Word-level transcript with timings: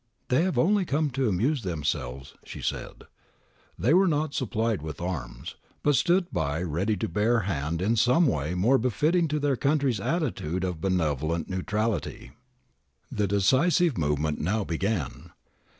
'They 0.29 0.41
have 0.41 0.57
only 0.57 0.83
come 0.83 1.11
to 1.11 1.29
amuse 1.29 1.61
them 1.61 1.83
selves,' 1.83 2.33
she 2.43 2.59
said. 2.59 3.03
They 3.77 3.93
were 3.93 4.07
not 4.07 4.33
supplied 4.33 4.81
with 4.81 4.99
arms, 4.99 5.53
but 5.83 5.93
stood 5.93 6.31
by 6.33 6.63
to 6.63 7.07
bear 7.07 7.37
a 7.41 7.45
hand 7.45 7.83
in 7.83 7.95
some 7.95 8.25
way 8.25 8.55
more 8.55 8.79
befitting 8.79 9.27
their 9.27 9.55
country's 9.55 9.99
attitude 9.99 10.63
of 10.63 10.81
benevolent 10.81 11.51
neutrality.^ 11.51 12.31
The 13.15 13.27
decisive 13.27 13.95
movement 13.95 14.39
now 14.41 14.63
began. 14.63 15.33